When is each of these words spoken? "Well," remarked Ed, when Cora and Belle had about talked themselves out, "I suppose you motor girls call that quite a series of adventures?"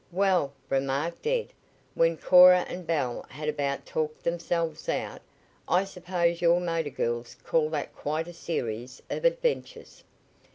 "Well," 0.11 0.51
remarked 0.67 1.27
Ed, 1.27 1.53
when 1.93 2.17
Cora 2.17 2.61
and 2.67 2.87
Belle 2.87 3.23
had 3.29 3.47
about 3.47 3.85
talked 3.85 4.23
themselves 4.23 4.89
out, 4.89 5.21
"I 5.67 5.83
suppose 5.83 6.41
you 6.41 6.59
motor 6.59 6.89
girls 6.89 7.35
call 7.43 7.69
that 7.69 7.95
quite 7.95 8.27
a 8.27 8.33
series 8.33 9.03
of 9.11 9.25
adventures?" 9.25 10.03